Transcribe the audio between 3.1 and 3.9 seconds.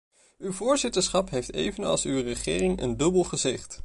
gezicht.